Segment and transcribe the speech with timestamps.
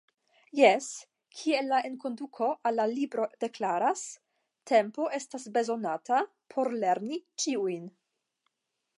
[0.59, 0.85] Jes,
[1.39, 4.05] kiel la enkonduko al la libro deklaras:
[4.71, 6.23] “Tempo estos bezonata
[6.55, 7.85] por lerni ĉiujn”.